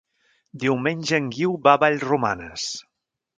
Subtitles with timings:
[0.63, 2.67] Diumenge en Guiu va a Vallromanes.